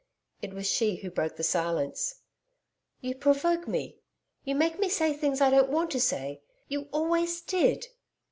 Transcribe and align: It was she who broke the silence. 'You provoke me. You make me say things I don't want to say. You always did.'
It 0.41 0.55
was 0.55 0.65
she 0.65 0.95
who 0.95 1.11
broke 1.11 1.35
the 1.35 1.43
silence. 1.43 2.21
'You 3.01 3.13
provoke 3.13 3.67
me. 3.67 3.99
You 4.43 4.55
make 4.55 4.79
me 4.79 4.89
say 4.89 5.13
things 5.13 5.41
I 5.41 5.51
don't 5.51 5.69
want 5.69 5.91
to 5.91 6.01
say. 6.01 6.41
You 6.67 6.89
always 6.91 7.39
did.' 7.41 7.87